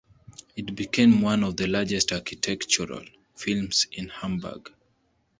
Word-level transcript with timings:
It 0.55 0.73
became 0.75 1.21
one 1.21 1.43
of 1.43 1.57
the 1.57 1.67
largest 1.67 2.11
architectural 2.11 3.03
firms 3.35 3.85
in 3.91 4.07
Hamburg. 4.07 4.71